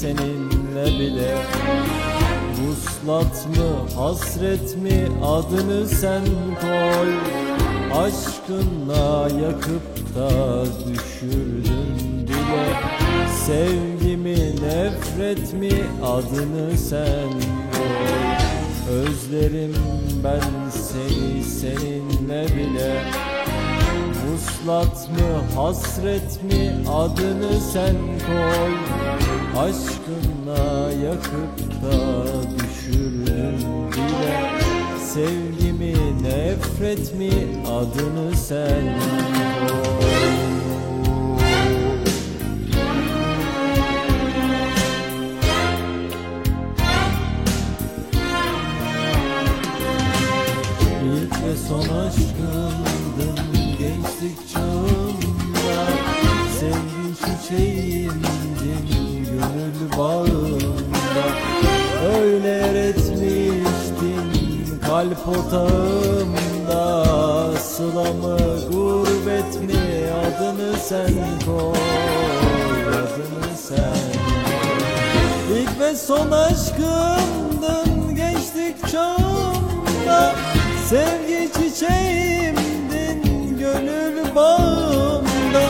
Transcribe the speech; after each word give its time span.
seninle 0.00 0.98
bile. 1.00 1.36
Vuslat 2.60 3.46
mı 3.56 3.96
hasret 3.96 4.76
mi 4.76 5.08
adını 5.24 5.88
sen 5.88 6.24
koy. 6.60 7.12
Aşkınla 7.94 9.28
yakıp 9.42 10.14
da 10.16 10.64
düşürdün 10.64 12.28
bile 12.28 12.66
Sevgimi 13.46 14.36
nefret 14.36 15.52
mi 15.52 15.72
adını 16.04 16.78
sen 16.78 17.30
koy. 17.72 18.30
Özlerim 18.92 19.74
ben 20.24 20.70
seni 20.70 21.44
seninle 21.44 22.46
bile 22.56 23.02
Vuslat 24.60 25.08
mı 25.10 25.56
hasret 25.56 26.42
mi? 26.42 26.88
Adını 26.92 27.60
sen 27.72 27.94
koy. 28.26 28.74
Aşkınla 29.58 30.92
yakıp 30.92 31.82
da 31.82 32.26
düşürdün 32.58 33.58
bile. 33.92 34.50
Sevgimi 35.04 36.22
nefret 36.22 37.14
mi? 37.14 37.30
Adını 37.68 38.36
sen 38.36 39.00
koy 39.68 39.89
kalp 64.90 65.28
otağımda 65.28 66.84
Sılamı 67.58 68.38
gurbet 68.72 69.60
mi? 69.60 69.82
Adını 70.12 70.72
sen 70.78 71.14
koy 71.46 71.78
Adını 72.88 73.56
sen 73.68 74.08
İlk 75.56 75.80
ve 75.80 75.96
son 75.96 76.30
aşkımdın 76.30 78.14
gençlik 78.16 78.88
çağımda. 78.88 80.34
Sevgi 80.88 81.50
çiçeğimdin 81.52 83.22
gönül 83.58 84.34
bağımda. 84.34 85.64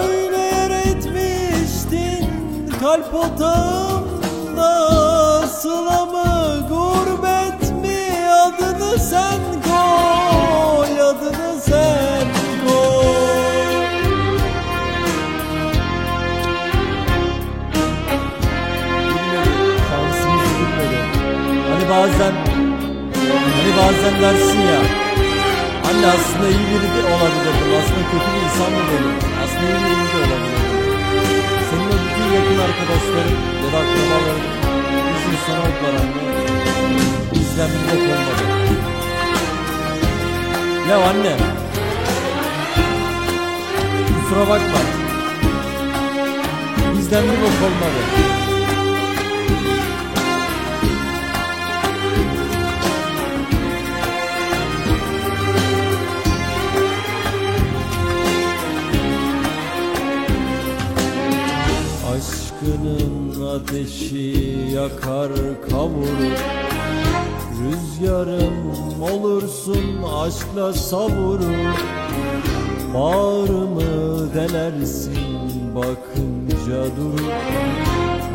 Öyle 0.00 0.38
yer 0.38 0.70
etmiştin 0.70 2.26
kalp 2.80 3.14
otağımda 3.14 4.72
Sılamı 5.46 6.68
gurbet 6.68 6.95
bazen 24.06 24.22
dersin 24.22 24.60
ya. 24.60 24.80
Anne 25.88 26.06
aslında 26.06 26.48
iyi 26.48 26.66
biri 26.70 26.88
de 26.94 27.02
olabilirdim. 27.14 27.70
Aslında 27.78 28.02
kötü 28.10 28.28
bir 28.34 28.42
insan 28.46 28.72
da 28.76 28.82
değilim 28.90 29.16
Aslında 29.42 29.66
iyi 29.68 29.80
biri 29.86 30.06
de 30.12 30.18
olabilirdim. 30.26 30.76
Senin 31.70 31.86
o 31.86 31.96
bütün 32.04 32.26
yakın 32.36 32.58
arkadaşların 32.66 33.36
Ya 33.62 33.68
da 33.72 33.78
akrabaların 33.82 34.42
Bizim 35.14 35.38
sana 35.46 35.60
oldular 35.60 35.94
anne 36.00 36.22
Bizden 37.34 37.68
bir 37.68 37.82
bok 37.88 38.02
olmadı 38.12 38.44
Ya 40.88 40.96
anne 41.08 41.36
Kusura 44.22 44.40
bakma. 44.40 44.80
Bizden 46.98 47.22
bir 47.22 47.28
bok 47.28 47.56
olmadı 47.66 48.26
Aşkının 62.66 63.46
ateşi 63.46 64.58
yakar 64.74 65.30
kavurur. 65.70 66.36
Rüzgarım 67.62 69.02
olursun 69.02 70.02
aşkla 70.14 70.72
savurur. 70.72 71.74
Bağrımı 72.94 74.34
delersin 74.34 75.16
bakınca 75.74 76.96
durur. 76.96 77.32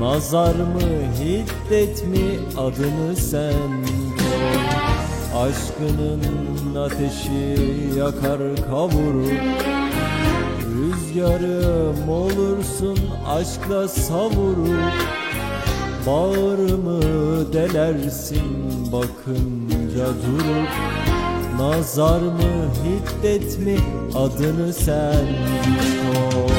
Nazar 0.00 0.54
mı 0.54 1.14
hiddet 1.20 2.06
mi 2.06 2.38
adını 2.56 3.16
sen 3.16 3.84
koy. 4.18 4.56
Aşkının 5.42 6.74
ateşi 6.74 7.58
yakar 7.98 8.40
kavurur 8.70 9.85
Rüzgarım 10.96 12.08
olursun 12.08 12.98
aşkla 13.28 13.88
savurur. 13.88 14.92
Bağrımı 16.06 17.02
delersin 17.52 18.92
bakınca 18.92 20.06
durur. 20.06 20.68
Nazar 21.58 22.20
mı 22.20 22.70
hiddet 22.84 23.58
mi 23.58 23.76
adını 24.14 24.72
sen 24.72 25.26
koy 26.02 26.55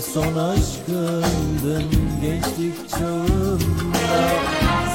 son 0.00 0.36
aşkımdın 0.36 1.84
gençlik 2.22 2.90
çağımda 2.90 4.30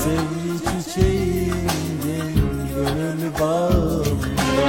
Sevgi 0.04 0.84
çiçeğimdin 0.84 2.36
gönül 2.76 3.40
bağımda. 3.40 4.66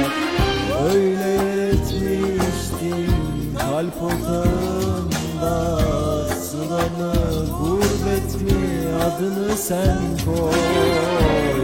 Öyle 0.93 1.29
yer 1.29 1.57
etmiştin 1.57 3.15
kalp 3.59 4.03
otağımda 4.03 5.79
Sılamı 6.27 7.13
gurbet 7.59 8.41
mi? 8.41 8.87
Adını 9.03 9.57
sen 9.57 9.99
koy 10.25 10.51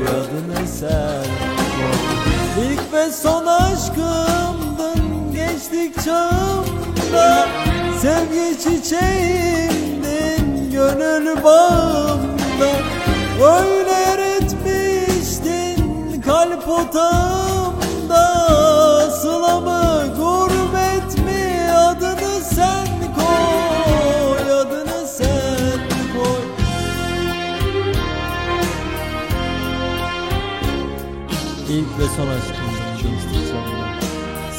Adını 0.07 0.67
sen 0.67 1.23
koy. 1.23 2.65
İlk 2.65 2.93
ve 2.93 3.11
son 3.11 3.42
Sevgi 8.03 8.59
çiçeğimdin 8.59 10.45
gönül 10.71 11.43
bağımda 11.43 12.71
Öyle 13.41 13.91
yer 13.91 14.19
etmiştin 14.19 16.21
kalp 16.21 16.67
otağımda 16.67 18.25
Sılamı 19.11 20.03
gurbet 20.17 21.17
mi 21.25 21.71
adını 21.71 22.41
sen 22.41 22.87
koy 23.15 24.51
Adını 24.53 25.07
sen 25.07 25.79
koy. 26.13 26.43
İlk 31.69 31.99
ve 31.99 32.07
son 32.15 32.25
çağımda 32.25 32.43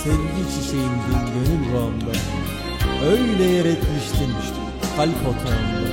Sevgi 0.05 0.43
çiçeğimdin 0.55 1.23
gönül 1.35 1.65
bağımda 1.75 1.94
Öyle 3.11 3.45
yer 3.45 3.65
etmiştin 3.65 4.31
kalp 4.97 5.17
otağımda. 5.29 5.89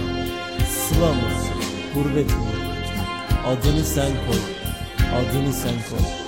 Sıla 0.69 1.13
mısın, 1.13 1.55
gurbet 1.93 2.29
mi? 2.29 2.35
Adını 3.47 3.83
sen 3.83 4.11
koy, 4.11 4.39
adını 5.15 5.53
sen 5.53 5.73
koy 5.89 6.20